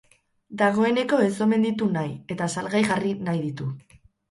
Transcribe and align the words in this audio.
Dagoeneko 0.61 1.19
ez 1.25 1.29
omen 1.47 1.67
ditu 1.67 1.91
nahi, 1.99 2.11
eta 2.37 2.49
salgai 2.57 2.83
jarri 2.91 3.15
nahi 3.31 3.47
ditu. 3.47 3.73